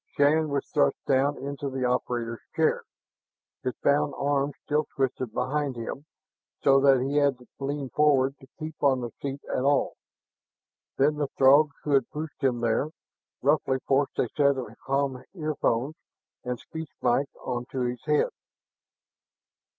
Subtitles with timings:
[0.17, 2.85] Shann was thrust down into the operator's chair,
[3.61, 6.05] his bound arms still twisted behind him
[6.63, 9.97] so that he had to lean forward to keep on the seat at all.
[10.97, 12.89] Then the Throg who had pushed him there,
[13.43, 15.93] roughly forced a set of com earphones
[16.43, 18.29] and speech mike onto his head.